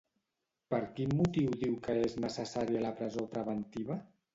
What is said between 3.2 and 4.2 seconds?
preventiva?